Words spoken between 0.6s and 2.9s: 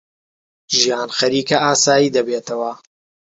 ژیان خەریکە ئاسایی دەبێتەوە.